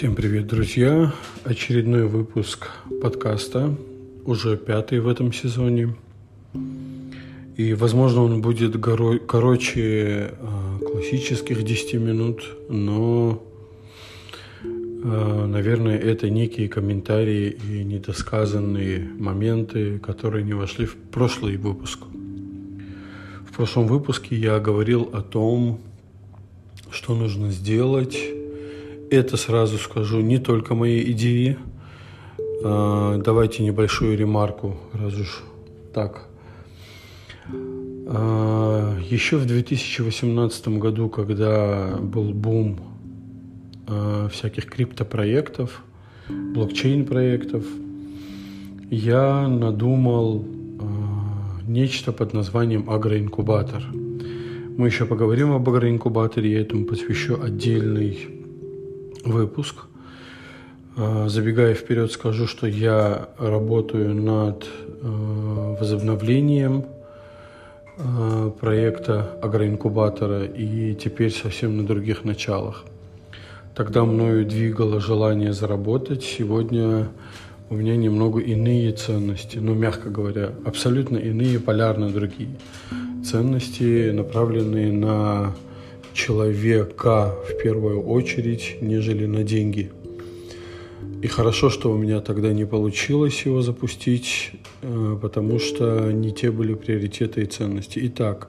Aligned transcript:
Всем 0.00 0.14
привет, 0.14 0.46
друзья! 0.46 1.12
Очередной 1.44 2.06
выпуск 2.06 2.70
подкаста, 3.02 3.76
уже 4.24 4.56
пятый 4.56 4.98
в 4.98 5.06
этом 5.06 5.30
сезоне. 5.30 5.94
И, 7.58 7.74
возможно, 7.74 8.22
он 8.22 8.40
будет 8.40 8.76
горо- 8.76 9.18
короче 9.18 10.32
э, 10.32 10.78
классических 10.90 11.62
10 11.62 12.00
минут, 12.00 12.48
но, 12.70 13.42
э, 14.64 15.46
наверное, 15.46 15.98
это 15.98 16.30
некие 16.30 16.70
комментарии 16.70 17.58
и 17.70 17.84
недосказанные 17.84 19.06
моменты, 19.18 19.98
которые 19.98 20.44
не 20.44 20.54
вошли 20.54 20.86
в 20.86 20.96
прошлый 20.96 21.58
выпуск. 21.58 21.98
В 23.46 23.54
прошлом 23.54 23.86
выпуске 23.86 24.34
я 24.34 24.60
говорил 24.60 25.10
о 25.12 25.20
том, 25.20 25.78
что 26.90 27.14
нужно 27.14 27.50
сделать 27.50 28.39
это 29.10 29.36
сразу 29.36 29.76
скажу 29.76 30.20
не 30.20 30.38
только 30.38 30.74
мои 30.74 31.02
идеи. 31.12 31.58
А, 32.62 33.18
давайте 33.18 33.62
небольшую 33.62 34.16
ремарку, 34.16 34.76
раз 34.92 35.14
уж 35.14 35.42
так. 35.92 36.28
А, 38.06 38.96
еще 39.10 39.36
в 39.36 39.46
2018 39.46 40.68
году, 40.78 41.08
когда 41.08 41.96
был 42.00 42.32
бум 42.32 42.78
а, 43.88 44.28
всяких 44.28 44.66
криптопроектов, 44.66 45.82
блокчейн-проектов, 46.28 47.64
я 48.90 49.48
надумал 49.48 50.44
нечто 51.66 52.12
под 52.12 52.32
названием 52.32 52.90
агроинкубатор. 52.90 53.84
Мы 54.76 54.86
еще 54.86 55.06
поговорим 55.06 55.52
об 55.52 55.68
агроинкубаторе, 55.68 56.50
я 56.52 56.60
этому 56.60 56.84
посвящу 56.84 57.40
отдельный 57.40 58.39
выпуск. 59.24 59.76
А, 60.96 61.28
забегая 61.28 61.74
вперед, 61.74 62.12
скажу, 62.12 62.46
что 62.46 62.66
я 62.66 63.28
работаю 63.38 64.14
над 64.14 64.66
а, 65.02 65.76
возобновлением 65.78 66.84
а, 67.96 68.50
проекта 68.50 69.30
агроинкубатора 69.42 70.44
и 70.44 70.94
теперь 70.94 71.32
совсем 71.32 71.76
на 71.76 71.86
других 71.86 72.24
началах. 72.24 72.84
Тогда 73.74 74.04
мною 74.04 74.44
двигало 74.44 75.00
желание 75.00 75.52
заработать. 75.52 76.22
Сегодня 76.24 77.08
у 77.70 77.76
меня 77.76 77.96
немного 77.96 78.40
иные 78.40 78.92
ценности, 78.92 79.58
ну, 79.58 79.74
мягко 79.74 80.10
говоря, 80.10 80.50
абсолютно 80.64 81.16
иные, 81.16 81.60
полярно 81.60 82.10
другие 82.10 82.50
ценности, 83.24 84.10
направленные 84.10 84.92
на 84.92 85.54
человека 86.12 87.34
в 87.48 87.62
первую 87.62 88.02
очередь, 88.02 88.76
нежели 88.80 89.26
на 89.26 89.42
деньги. 89.42 89.90
И 91.22 91.26
хорошо, 91.26 91.68
что 91.68 91.92
у 91.92 91.98
меня 91.98 92.20
тогда 92.20 92.52
не 92.52 92.64
получилось 92.64 93.42
его 93.44 93.60
запустить, 93.60 94.52
э, 94.82 95.18
потому 95.20 95.58
что 95.58 96.10
не 96.12 96.32
те 96.32 96.50
были 96.50 96.74
приоритеты 96.74 97.42
и 97.42 97.46
ценности. 97.46 98.00
Итак, 98.04 98.48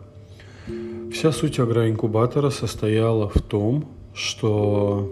вся 1.12 1.32
суть 1.34 1.60
агроинкубатора 1.60 2.50
состояла 2.50 3.28
в 3.28 3.42
том, 3.42 3.90
что 4.14 5.12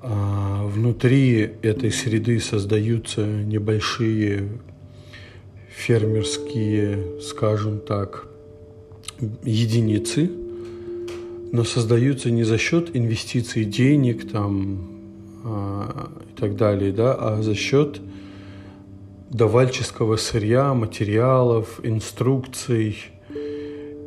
а, 0.00 0.64
внутри 0.66 1.50
этой 1.62 1.90
среды 1.92 2.40
создаются 2.40 3.24
небольшие 3.24 4.48
фермерские, 5.70 7.20
скажем 7.20 7.80
так, 7.80 8.28
единицы– 9.44 10.30
но 11.52 11.64
создаются 11.64 12.30
не 12.30 12.44
за 12.44 12.56
счет 12.58 12.96
инвестиций 12.96 13.64
денег 13.64 14.30
там 14.30 14.88
а, 15.44 16.10
и 16.28 16.40
так 16.40 16.56
далее, 16.56 16.92
да, 16.92 17.14
а 17.14 17.42
за 17.42 17.54
счет 17.54 18.00
давальческого 19.28 20.16
сырья, 20.16 20.72
материалов, 20.72 21.78
инструкций 21.82 22.96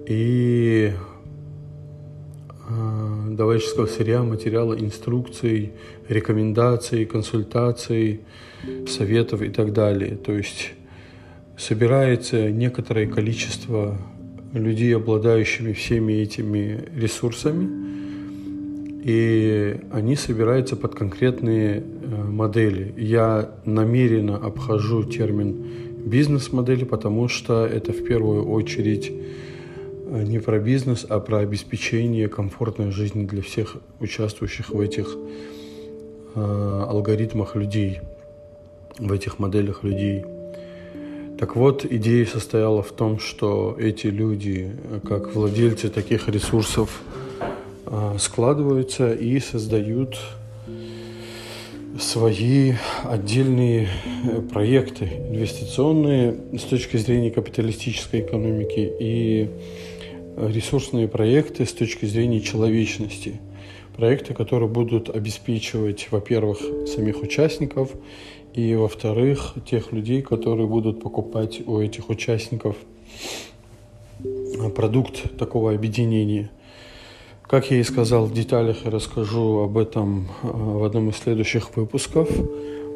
и 0.08 0.92
а, 2.68 3.30
давальческого 3.30 3.86
сырья, 3.86 4.24
материала, 4.24 4.74
инструкций, 4.74 5.74
рекомендаций, 6.10 7.06
консультаций, 7.06 8.22
советов 8.88 9.44
и 9.44 9.50
так 9.50 9.72
далее. 9.72 10.16
То 10.16 10.32
есть 10.32 10.74
собирается 11.58 12.50
некоторое 12.50 13.06
количество 13.06 14.00
людей, 14.60 14.96
обладающими 14.96 15.74
всеми 15.74 16.14
этими 16.14 16.86
ресурсами, 16.96 17.70
и 19.04 19.82
они 19.92 20.16
собираются 20.16 20.76
под 20.76 20.96
конкретные 20.96 21.84
э, 21.84 22.24
модели. 22.24 22.94
Я 22.98 23.52
намеренно 23.66 24.38
обхожу 24.38 25.04
термин 25.04 25.66
бизнес-модели, 26.06 26.86
потому 26.86 27.28
что 27.28 27.66
это 27.66 27.92
в 27.92 28.04
первую 28.04 28.50
очередь 28.50 29.12
э, 29.12 30.24
не 30.24 30.40
про 30.40 30.60
бизнес, 30.60 31.06
а 31.08 31.20
про 31.20 31.40
обеспечение 31.40 32.28
комфортной 32.30 32.92
жизни 32.92 33.26
для 33.26 33.44
всех 33.44 33.78
участвующих 34.00 34.70
в 34.72 34.80
этих 34.80 35.16
э, 36.34 36.86
алгоритмах 36.90 37.56
людей, 37.56 38.00
в 38.98 39.12
этих 39.12 39.38
моделях 39.38 39.84
людей. 39.84 40.26
Так 41.40 41.58
вот, 41.58 41.86
идея 41.86 42.26
состояла 42.26 42.82
в 42.82 42.92
том, 42.92 43.20
что 43.20 43.76
эти 43.78 44.08
люди, 44.08 44.72
как 45.06 45.36
владельцы 45.36 45.90
таких 45.90 46.30
ресурсов, 46.30 47.02
а, 47.86 48.16
складываются 48.18 49.14
и 49.14 49.40
создают 49.40 50.18
свои 52.00 52.74
отдельные 53.04 53.88
э, 54.26 54.42
проекты 54.42 55.06
инвестиционные 55.06 56.36
с 56.58 56.64
точки 56.64 56.98
зрения 56.98 57.32
капиталистической 57.32 58.20
экономики 58.20 58.92
и 59.00 59.50
ресурсные 60.38 61.08
проекты 61.08 61.66
с 61.66 61.72
точки 61.72 62.06
зрения 62.06 62.42
человечности. 62.42 63.40
Проекты, 63.96 64.34
которые 64.34 64.68
будут 64.68 65.10
обеспечивать, 65.10 66.08
во-первых, 66.12 66.60
самих 66.88 67.22
участников 67.22 67.92
и, 68.56 68.76
во-вторых, 68.76 69.54
тех 69.66 69.92
людей, 69.92 70.22
которые 70.22 70.68
будут 70.68 71.02
покупать 71.02 71.62
у 71.68 71.80
этих 71.80 72.10
участников 72.10 72.78
продукт 74.76 75.38
такого 75.38 75.74
объединения. 75.74 76.50
Как 77.44 77.70
я 77.70 77.78
и 77.78 77.84
сказал, 77.84 78.26
в 78.26 78.34
деталях 78.34 78.86
я 78.86 78.92
расскажу 78.92 79.60
об 79.60 79.78
этом 79.78 80.30
э, 80.42 80.48
в 80.52 80.84
одном 80.84 81.10
из 81.10 81.18
следующих 81.18 81.76
выпусков. 81.76 82.30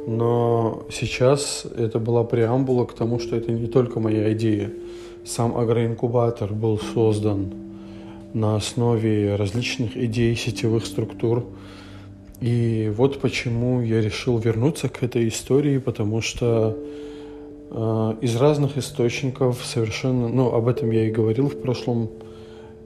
Но 0.08 0.84
сейчас 0.92 1.68
это 1.78 2.00
была 2.00 2.24
преамбула 2.24 2.86
к 2.86 2.94
тому, 2.94 3.20
что 3.20 3.36
это 3.36 3.52
не 3.52 3.68
только 3.68 4.00
моя 4.00 4.32
идея. 4.34 4.72
Сам 5.26 5.56
агроинкубатор 5.56 6.54
был 6.54 6.80
создан 6.80 7.54
на 8.34 8.56
основе 8.56 9.36
различных 9.36 9.98
идей 9.98 10.36
сетевых 10.36 10.86
структур, 10.86 11.46
и 12.42 12.92
вот 12.96 13.20
почему 13.20 13.82
я 13.82 14.02
решил 14.02 14.38
вернуться 14.38 14.90
к 14.90 15.04
этой 15.04 15.28
истории, 15.28 15.78
потому 15.78 16.22
что 16.22 16.78
э, 17.70 18.14
из 18.22 18.36
разных 18.36 18.78
источников 18.78 19.64
совершенно, 19.66 20.30
ну, 20.30 20.54
об 20.54 20.68
этом 20.68 20.92
я 20.92 21.08
и 21.08 21.12
говорил 21.12 21.50
в 21.50 21.62
прошлом 21.62 22.10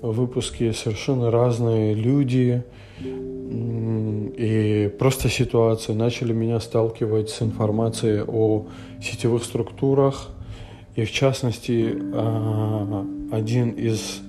выпуске, 0.01 0.73
совершенно 0.73 1.31
разные 1.31 1.93
люди 1.93 2.63
и 4.35 4.91
просто 4.97 5.29
ситуация 5.29 5.95
начали 5.95 6.33
меня 6.33 6.59
сталкивать 6.59 7.29
с 7.29 7.41
информацией 7.41 8.23
о 8.27 8.65
сетевых 9.01 9.43
структурах. 9.43 10.29
И 10.95 11.05
в 11.05 11.11
частности, 11.11 11.95
э, 11.95 13.05
один 13.31 13.69
из 13.71 14.21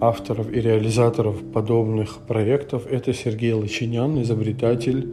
авторов 0.00 0.52
и 0.52 0.60
реализаторов 0.60 1.36
подобных 1.52 2.18
проектов. 2.18 2.86
Это 2.90 3.12
Сергей 3.12 3.52
Лочинян, 3.52 4.20
изобретатель. 4.22 5.08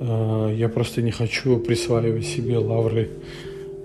Э, 0.00 0.54
я 0.56 0.68
просто 0.68 1.02
не 1.02 1.10
хочу 1.10 1.58
присваивать 1.58 2.26
себе 2.26 2.58
лавры 2.58 3.10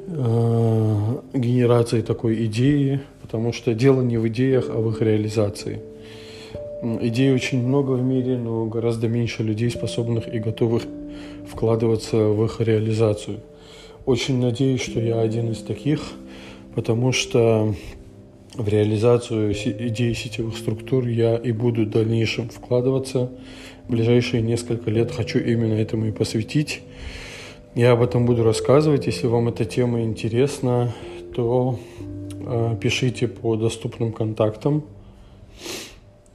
э, 0.07 1.17
генерации 1.33 2.01
такой 2.01 2.45
идеи, 2.45 2.99
потому 3.21 3.53
что 3.53 3.73
дело 3.73 4.01
не 4.01 4.17
в 4.17 4.27
идеях, 4.27 4.69
а 4.69 4.79
в 4.79 4.89
их 4.89 5.01
реализации. 5.01 5.81
Идей 7.01 7.33
очень 7.33 7.61
много 7.65 7.91
в 7.91 8.01
мире, 8.01 8.37
но 8.37 8.65
гораздо 8.65 9.09
меньше 9.09 9.43
людей, 9.43 9.69
способных 9.69 10.33
и 10.33 10.39
готовых 10.39 10.83
вкладываться 11.45 12.17
в 12.17 12.45
их 12.45 12.61
реализацию. 12.61 13.39
Очень 14.05 14.39
надеюсь, 14.39 14.81
что 14.81 14.99
я 14.99 15.19
один 15.19 15.51
из 15.51 15.57
таких, 15.57 16.01
потому 16.75 17.11
что 17.11 17.75
в 18.59 18.67
реализацию 18.67 19.53
идеи 19.53 20.11
сетевых 20.11 20.57
структур 20.57 21.07
я 21.07 21.37
и 21.37 21.53
буду 21.53 21.85
в 21.85 21.89
дальнейшем 21.89 22.49
вкладываться. 22.49 23.31
В 23.87 23.91
ближайшие 23.91 24.41
несколько 24.41 24.91
лет 24.91 25.11
хочу 25.11 25.39
именно 25.39 25.75
этому 25.75 26.07
и 26.07 26.11
посвятить. 26.11 26.81
Я 27.73 27.93
об 27.93 28.01
этом 28.01 28.25
буду 28.25 28.43
рассказывать. 28.43 29.05
Если 29.05 29.27
вам 29.27 29.47
эта 29.47 29.63
тема 29.63 30.01
интересна, 30.01 30.93
то 31.33 31.79
э, 32.45 32.75
пишите 32.81 33.29
по 33.29 33.55
доступным 33.55 34.11
контактам. 34.11 34.83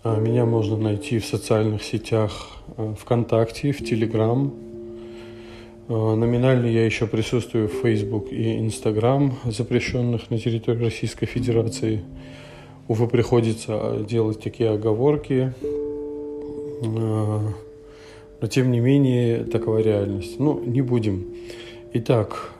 А, 0.02 0.18
меня 0.18 0.46
можно 0.46 0.78
найти 0.78 1.18
в 1.18 1.26
социальных 1.26 1.82
сетях 1.82 2.48
а, 2.78 2.94
ВКонтакте, 2.94 3.72
в 3.72 3.84
Телеграм. 3.84 4.54
А, 5.88 6.14
номинально 6.16 6.66
я 6.66 6.84
еще 6.84 7.06
присутствую 7.06 7.68
в 7.68 7.72
Facebook 7.82 8.32
и 8.32 8.58
Instagram, 8.58 9.34
запрещенных 9.44 10.30
на 10.30 10.38
территории 10.38 10.84
Российской 10.84 11.26
Федерации. 11.26 12.02
Увы, 12.88 13.08
приходится 13.08 14.04
делать 14.08 14.40
такие 14.40 14.70
оговорки. 14.70 15.52
Но 16.82 17.54
тем 18.50 18.70
не 18.70 18.80
менее, 18.80 19.44
такова 19.44 19.78
реальность. 19.78 20.38
Ну, 20.38 20.60
не 20.60 20.82
будем. 20.82 21.26
Итак, 21.94 22.50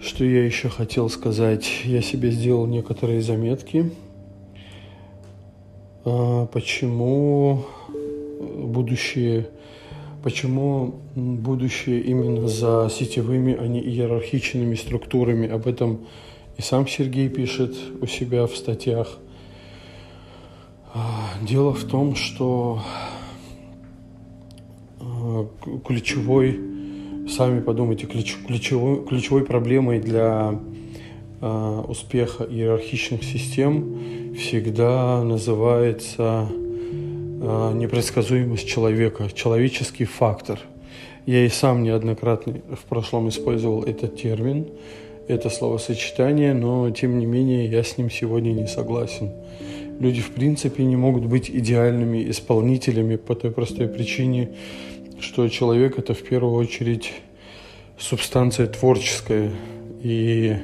что 0.00 0.24
я 0.24 0.44
еще 0.44 0.68
хотел 0.68 1.08
сказать? 1.08 1.82
Я 1.84 2.02
себе 2.02 2.30
сделал 2.30 2.66
некоторые 2.66 3.22
заметки– 3.22 3.90
почему 6.04 7.64
будущее, 8.40 9.48
почему 10.22 11.00
будущее 11.14 12.00
именно 12.00 12.46
за 12.48 12.88
сетевыми, 12.90 13.56
а 13.58 13.66
не 13.66 13.80
иерархичными 13.80 14.74
структурами. 14.74 15.48
Об 15.48 15.66
этом 15.66 16.06
и 16.56 16.62
сам 16.62 16.86
Сергей 16.86 17.28
пишет 17.28 17.76
у 18.00 18.06
себя 18.06 18.46
в 18.46 18.56
статьях. 18.56 19.18
А, 20.94 21.32
дело 21.42 21.72
в 21.72 21.84
том, 21.84 22.14
что 22.14 22.82
а, 25.00 25.48
ключевой, 25.84 26.60
сами 27.28 27.60
подумайте, 27.60 28.06
ключевой, 28.06 29.04
ключевой 29.06 29.44
проблемой 29.44 30.00
для 30.00 30.58
успеха 31.88 32.44
иерархичных 32.44 33.24
систем 33.24 34.34
всегда 34.36 35.24
называется 35.24 36.48
непредсказуемость 37.42 38.68
человека, 38.68 39.28
человеческий 39.34 40.04
фактор. 40.04 40.60
Я 41.26 41.44
и 41.44 41.48
сам 41.48 41.82
неоднократно 41.82 42.60
в 42.70 42.84
прошлом 42.88 43.28
использовал 43.28 43.82
этот 43.82 44.16
термин, 44.16 44.68
это 45.28 45.50
словосочетание, 45.50 46.54
но 46.54 46.90
тем 46.90 47.18
не 47.18 47.26
менее 47.26 47.66
я 47.66 47.82
с 47.82 47.98
ним 47.98 48.10
сегодня 48.10 48.52
не 48.52 48.66
согласен. 48.66 49.30
Люди 49.98 50.20
в 50.20 50.30
принципе 50.30 50.84
не 50.84 50.96
могут 50.96 51.26
быть 51.26 51.50
идеальными 51.50 52.28
исполнителями 52.30 53.16
по 53.16 53.34
той 53.34 53.50
простой 53.50 53.88
причине, 53.88 54.50
что 55.20 55.48
человек 55.48 55.98
это 55.98 56.14
в 56.14 56.22
первую 56.22 56.54
очередь 56.54 57.12
субстанция 57.98 58.66
творческая 58.66 59.50
и 60.02 60.56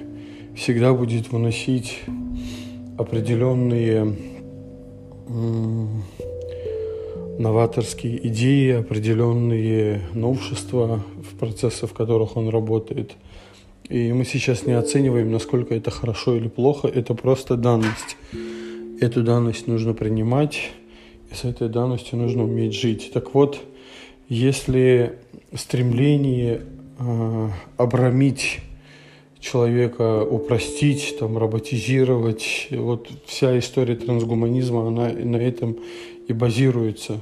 всегда 0.56 0.92
будет 0.92 1.30
выносить 1.30 2.00
определенные 2.96 4.16
новаторские 7.38 8.26
идеи, 8.29 8.73
определенные 8.73 10.02
новшества 10.14 11.02
в 11.17 11.38
процессах, 11.38 11.90
в 11.90 11.94
которых 11.94 12.37
он 12.37 12.49
работает. 12.49 13.12
И 13.88 14.12
мы 14.12 14.25
сейчас 14.25 14.67
не 14.67 14.73
оцениваем, 14.73 15.31
насколько 15.32 15.75
это 15.75 15.90
хорошо 15.90 16.37
или 16.37 16.49
плохо, 16.49 16.88
это 16.88 17.14
просто 17.14 17.56
данность. 17.56 18.17
Эту 19.00 19.23
данность 19.23 19.67
нужно 19.67 19.94
принимать, 19.94 20.70
и 21.31 21.35
с 21.35 21.44
этой 21.44 21.69
данностью 21.69 22.19
нужно 22.19 22.44
уметь 22.44 22.75
жить. 22.75 23.11
Так 23.14 23.35
вот, 23.35 23.61
если 24.29 25.19
стремление 25.55 26.62
э, 26.99 27.49
обрамить 27.76 28.61
человека 29.40 30.25
упростить, 30.25 31.17
там, 31.19 31.38
роботизировать. 31.38 32.69
Вот 32.70 33.08
вся 33.26 33.58
история 33.58 33.94
трансгуманизма, 33.94 34.88
она 34.88 35.08
на 35.08 35.37
этом 35.37 35.79
и 36.28 36.32
базируется. 36.32 37.20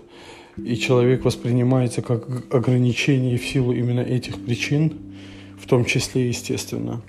И 0.63 0.77
человек 0.77 1.25
воспринимается 1.25 2.03
как 2.03 2.27
ограничение 2.53 3.39
в 3.39 3.47
силу 3.47 3.73
именно 3.73 4.01
этих 4.01 4.45
причин, 4.45 4.93
в 5.59 5.67
том 5.67 5.85
числе, 5.85 6.29
естественно. 6.29 7.03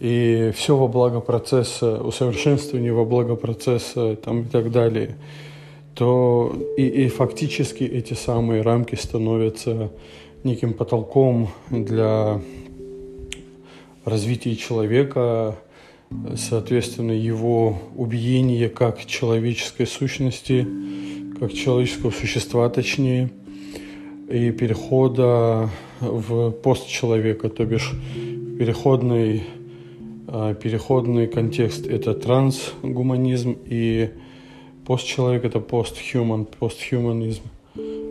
И 0.00 0.52
все 0.54 0.76
во 0.76 0.88
благо 0.88 1.20
процесса, 1.20 2.02
усовершенствование 2.02 2.92
во 2.92 3.04
благо 3.04 3.36
процесса 3.36 4.16
там, 4.16 4.42
и 4.42 4.44
так 4.44 4.70
далее, 4.70 5.16
то 5.94 6.54
и, 6.76 6.86
и 6.86 7.08
фактически 7.08 7.84
эти 7.84 8.14
самые 8.14 8.62
рамки 8.62 8.96
становятся 8.96 9.90
неким 10.42 10.74
потолком 10.74 11.50
для 11.70 12.40
развитие 14.04 14.56
человека, 14.56 15.56
соответственно, 16.36 17.12
его 17.12 17.78
убиение 17.96 18.68
как 18.68 19.04
человеческой 19.06 19.86
сущности, 19.86 20.66
как 21.38 21.52
человеческого 21.52 22.10
существа, 22.10 22.68
точнее, 22.68 23.30
и 24.28 24.50
перехода 24.50 25.68
в 26.00 26.50
постчеловека, 26.50 27.48
то 27.48 27.64
бишь 27.64 27.92
переходный, 28.58 29.42
а, 30.28 30.54
переходный 30.54 31.26
контекст– 31.26 31.86
это 31.88 32.14
трансгуманизм, 32.14 33.56
и 33.66 34.10
постчеловек– 34.86 35.44
это 35.46 35.60
постхуман, 35.60 36.46
постхуманизм. 36.46 37.42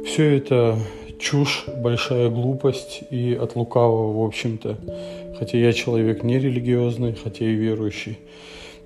Все 0.06 0.38
это 0.38 0.78
чушь, 1.20 1.66
большая 1.78 2.30
глупость 2.30 3.04
и 3.10 3.34
от 3.34 3.56
лукавого, 3.56 4.22
в 4.22 4.26
общем-то. 4.26 4.78
Хотя 5.40 5.58
я 5.58 5.72
человек 5.74 6.24
не 6.24 6.38
религиозный, 6.38 7.16
хотя 7.16 7.46
и 7.46 7.54
верующий. 7.54 8.20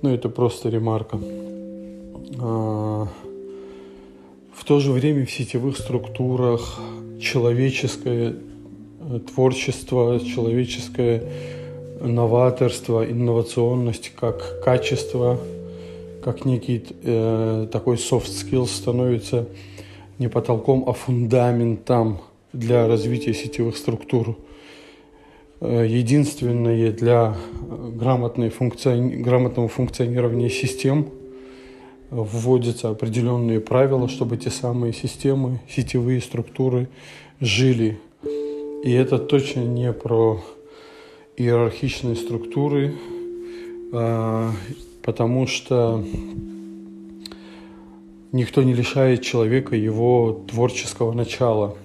Но 0.01 0.13
это 0.13 0.30
просто 0.30 0.69
ремарка. 0.69 1.19
То 4.68 4.81
же 4.81 4.92
время 4.92 5.25
в 5.25 5.31
сетевых 5.31 5.78
структурах 5.78 6.78
человеческое 7.22 8.36
э, 9.00 9.19
творчество, 9.19 10.19
человеческое 10.19 11.24
новаторство, 12.02 13.10
инновационность 13.10 14.12
как 14.14 14.62
качество, 14.62 15.40
как 16.22 16.44
некий 16.44 16.84
э, 17.02 17.68
такой 17.72 17.96
soft 17.96 18.28
skills 18.28 18.68
становится 18.68 19.48
не 20.19 20.28
потолком, 20.28 20.84
а 20.86 20.92
фундаментом 20.92 22.19
для 22.52 22.90
развития 22.90 23.34
сетевых 23.34 23.78
структур. 23.78 24.38
Э, 25.62 25.86
единственное 25.88 26.92
для 26.92 27.38
грамотной 27.96 28.50
функциони... 28.50 29.16
грамотного 29.16 29.69
функционирования 29.69 30.50
систем 30.50 31.08
вводятся 32.09 32.89
определенные 32.89 33.59
правила, 33.59 34.07
чтобы 34.07 34.37
те 34.37 34.49
самые 34.49 34.94
системы, 34.94 35.59
сетевые 35.69 36.21
структуры 36.21 36.90
жили. 37.40 37.99
И 38.83 38.92
это 38.92 39.18
точно 39.18 39.61
не 39.61 39.92
про 39.92 40.42
иерархичные 41.35 42.16
структуры, 42.16 42.95
а, 43.92 44.52
потому 45.04 45.47
что 45.47 46.04
никто 48.31 48.64
не 48.64 48.73
лишает 48.73 49.21
человека 49.21 49.76
его 49.76 50.45
творческого 50.49 51.14
начала. 51.14 51.78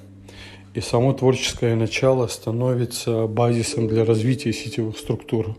И 0.75 0.81
само 0.81 1.13
творческое 1.13 1.75
начало 1.75 2.27
становится 2.29 3.27
базисом 3.27 3.89
для 3.89 4.05
развития 4.05 4.53
сетевых 4.53 4.97
структур. 4.97 5.55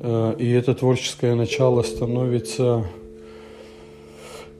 Э, 0.00 0.34
и 0.36 0.50
это 0.50 0.74
творческое 0.74 1.36
начало 1.36 1.82
становится 1.82 2.84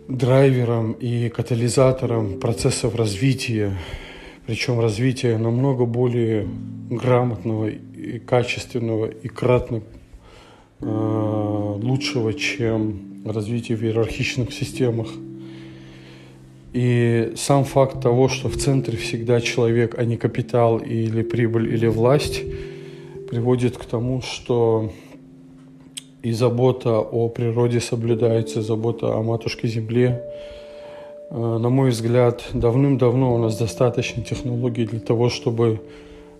драйвером 0.09 0.93
и 0.93 1.29
катализатором 1.29 2.39
процессов 2.39 2.95
развития, 2.95 3.73
причем 4.47 4.79
развития 4.81 5.37
намного 5.39 5.85
более 5.85 6.47
грамотного 6.91 7.69
и 7.69 8.19
качественного 8.19 9.07
и 9.07 9.29
кратно 9.29 9.83
э, 10.81 10.87
лучшего, 11.83 12.33
чем 12.35 13.23
развитие 13.25 13.77
в 13.77 13.83
иерархичных 13.83 14.53
системах. 14.53 15.09
И 16.73 17.33
сам 17.37 17.65
факт 17.65 18.03
того, 18.03 18.29
что 18.29 18.49
в 18.49 18.57
центре 18.57 18.97
всегда 18.99 19.41
человек, 19.41 19.99
а 19.99 20.05
не 20.05 20.17
капитал 20.17 20.79
или 20.79 21.23
прибыль 21.23 21.73
или 21.73 21.87
власть, 21.87 22.43
приводит 23.31 23.77
к 23.77 23.85
тому, 23.87 24.23
что 24.23 24.93
и 26.27 26.33
забота 26.33 26.99
о 26.99 27.29
природе 27.29 27.79
соблюдается, 27.79 28.61
забота 28.61 29.15
о 29.15 29.23
матушке 29.23 29.69
земле. 29.69 30.25
Э, 31.31 31.59
на 31.59 31.69
мой 31.69 31.91
взгляд, 31.91 32.43
давным-давно 32.53 33.33
у 33.33 33.39
нас 33.39 33.57
достаточно 33.57 34.25
технологий 34.25 34.87
для 34.87 34.99
того, 34.99 35.29
чтобы 35.29 35.81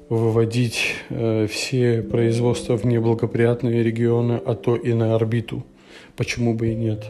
выводить 0.09 0.81
э, 1.09 1.47
все 1.47 2.03
производства 2.03 2.77
в 2.77 2.85
неблагоприятные 2.85 3.85
регионы, 3.85 4.41
а 4.45 4.57
то 4.57 4.75
и 4.75 4.93
на 4.93 5.15
орбиту. 5.15 5.63
Почему 6.17 6.55
бы 6.55 6.73
и 6.73 6.75
нет? 6.75 7.05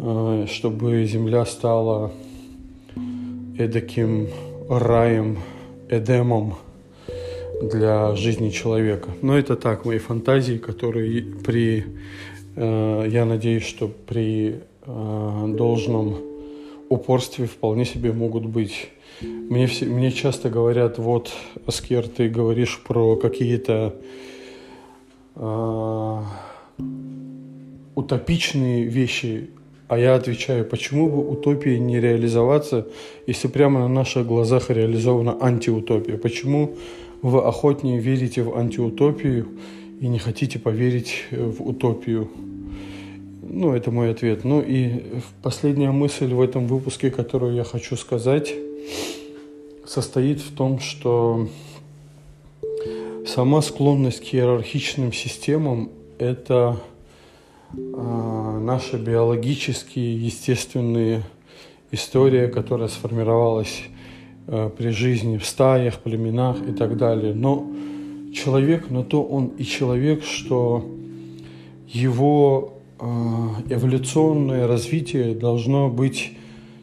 Э, 0.00 0.46
чтобы 0.50 1.04
Земля 1.04 1.46
стала 1.46 2.10
эдаким 3.56 4.26
раем, 4.68 5.38
эдемом 5.88 6.56
для 7.62 8.14
жизни 8.14 8.50
человека. 8.50 9.10
Но 9.22 9.38
это 9.38 9.56
так, 9.56 9.84
мои 9.84 9.98
фантазии, 9.98 10.58
которые 10.58 11.22
при, 11.44 11.84
э, 12.56 13.08
я 13.10 13.24
надеюсь, 13.24 13.64
что 13.64 13.88
при 13.88 14.60
должном 14.88 16.16
упорстве 16.88 17.46
вполне 17.46 17.84
себе 17.84 18.12
могут 18.12 18.46
быть. 18.46 18.88
Мне, 19.20 19.66
все, 19.66 19.86
мне 19.86 20.10
часто 20.12 20.48
говорят, 20.48 20.98
вот, 20.98 21.32
Аскер, 21.66 22.06
ты 22.08 22.28
говоришь 22.28 22.80
про 22.86 23.16
какие-то 23.16 23.96
э, 25.34 26.22
утопичные 27.94 28.84
вещи, 28.84 29.50
а 29.88 29.98
я 29.98 30.14
отвечаю, 30.14 30.64
почему 30.64 31.10
бы 31.10 31.28
утопии 31.28 31.78
не 31.78 31.98
реализоваться, 32.00 32.86
если 33.26 33.48
прямо 33.48 33.80
на 33.80 33.88
наших 33.88 34.26
глазах 34.26 34.70
реализована 34.70 35.36
антиутопия? 35.40 36.16
Почему 36.16 36.76
вы 37.22 37.40
охотнее 37.40 37.98
верите 37.98 38.42
в 38.42 38.56
антиутопию 38.56 39.48
и 40.00 40.06
не 40.06 40.18
хотите 40.18 40.58
поверить 40.58 41.24
в 41.30 41.66
утопию? 41.66 42.28
Ну, 43.42 43.72
это 43.72 43.90
мой 43.90 44.10
ответ. 44.10 44.44
Ну 44.44 44.60
и 44.60 45.02
последняя 45.42 45.90
мысль 45.90 46.32
в 46.32 46.40
этом 46.40 46.66
выпуске, 46.66 47.10
которую 47.10 47.54
я 47.54 47.64
хочу 47.64 47.96
сказать, 47.96 48.54
состоит 49.86 50.40
в 50.40 50.54
том, 50.54 50.78
что 50.78 51.48
сама 53.26 53.62
склонность 53.62 54.20
к 54.20 54.34
иерархичным 54.34 55.12
системам– 55.12 55.90
это 56.18 56.78
э, 57.72 57.76
наши 57.76 58.96
биологические, 58.96 60.24
естественные 60.24 61.22
история, 61.90 62.48
которая 62.48 62.88
сформировалась 62.88 63.82
э, 63.86 63.97
при 64.76 64.88
жизни 64.90 65.36
в 65.36 65.44
стаях, 65.44 65.98
племенах 65.98 66.56
и 66.66 66.72
так 66.72 66.96
далее. 66.96 67.34
Но 67.34 67.70
человек, 68.34 68.90
на 68.90 69.04
то 69.04 69.22
он 69.22 69.48
и 69.58 69.64
человек, 69.64 70.24
что 70.24 70.84
его 71.86 72.74
а, 72.98 73.50
эволюционное 73.68 74.66
развитие 74.66 75.34
должно 75.34 75.88
быть 75.88 76.32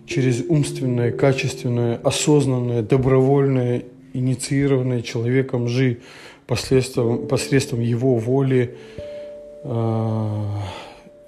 через 0.06 0.44
умственное, 0.48 1.12
качественное, 1.12 1.98
осознанное, 1.98 2.82
добровольное, 2.82 3.84
инициированное 4.14 5.02
человеком 5.02 5.68
жи 5.68 6.00
посредством, 6.48 7.28
посредством 7.28 7.82
его 7.82 8.16
воли, 8.16 8.76
э, 9.64 10.42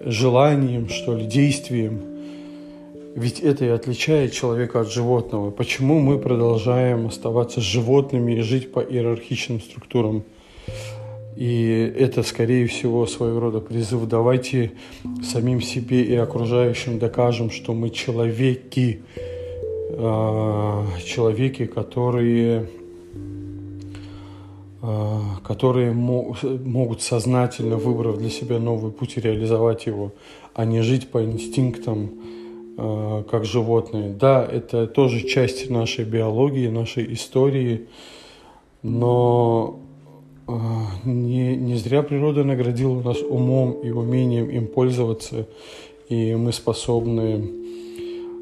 желанием, 0.01 0.89
что 0.89 1.15
ли, 1.17 1.25
действием. 1.25 2.16
Ведь 3.17 3.39
это 3.39 3.65
и 3.65 3.69
отличает 3.69 4.31
человека 4.31 4.81
от 4.81 4.91
животного. 4.91 5.49
Почему 5.49 5.99
мы 5.99 6.19
продолжаем 6.19 7.07
оставаться 7.07 7.61
животными 7.61 8.33
и 8.33 8.41
жить 8.41 8.71
по 8.71 8.79
иерархичным 8.79 9.59
структурам? 9.59 10.23
И 11.35 11.93
это, 11.97 12.21
скорее 12.21 12.67
всего, 12.67 13.07
своего 13.07 13.39
рода 13.39 13.59
призыв. 13.59 14.07
Давайте 14.07 14.73
самим 15.23 15.61
себе 15.61 16.03
и 16.03 16.13
окружающим 16.13 16.99
докажем, 16.99 17.49
что 17.49 17.73
мы 17.73 17.89
человеки, 17.89 19.01
а, 19.93 20.85
человеки, 21.03 21.65
которые, 21.65 22.69
а, 24.83 25.39
которые 25.43 25.91
могут 25.91 27.01
сознательно, 27.01 27.77
выбрав 27.77 28.19
для 28.19 28.29
себя 28.29 28.59
новый 28.59 28.91
путь, 28.91 29.17
реализовать 29.17 29.87
его, 29.87 30.11
а 30.53 30.65
не 30.65 30.83
жить 30.83 31.09
по 31.09 31.25
инстинктам, 31.25 32.11
как 32.77 33.43
животные. 33.43 34.13
Да, 34.13 34.45
это 34.45 34.85
тоже 34.85 35.27
часть 35.27 35.69
нашей 35.69 36.05
биологии, 36.05 36.67
нашей 36.67 37.11
истории, 37.11 37.87
но 38.83 39.79
а, 40.47 40.85
не, 41.03 41.57
не 41.57 41.75
зря 41.75 42.03
природа 42.03 42.43
наградила 42.43 43.01
нас 43.01 43.17
умом 43.21 43.81
и 43.81 43.89
умением 43.89 44.49
им 44.49 44.67
пользоваться, 44.67 45.47
и 46.07 46.35
мы 46.35 46.53
способны 46.53 47.49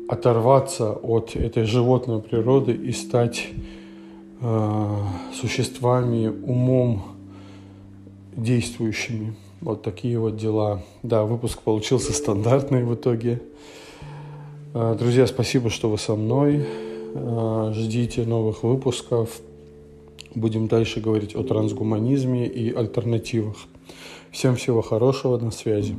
оторваться 0.08 0.92
от 0.92 1.36
этой 1.36 1.64
животной 1.64 2.22
природы 2.22 2.74
и 2.74 2.92
стать 2.92 3.48
э, 4.40 4.88
существами 5.34 6.28
умом 6.28 7.04
действующими. 8.36 9.36
Вот 9.62 9.82
такие 9.82 10.20
вот 10.20 10.38
дела. 10.38 10.84
Да, 11.02 11.24
выпуск 11.24 11.62
получился 11.62 12.14
стандартный 12.14 12.84
в 12.84 12.94
итоге. 12.94 13.42
Друзья, 14.76 15.26
спасибо, 15.26 15.70
что 15.70 15.90
вы 15.90 15.98
со 15.98 16.18
мной. 16.18 16.66
Ждите 17.72 18.26
новых 18.26 18.64
выпусков. 18.64 19.40
Будем 20.36 20.68
дальше 20.68 21.00
говорить 21.00 21.34
о 21.34 21.44
трансгуманизме 21.44 22.46
и 22.46 22.74
альтернативах. 22.74 23.56
Всем 24.32 24.58
всего 24.58 24.82
хорошего, 24.82 25.38
на 25.38 25.52
связи. 25.52 25.96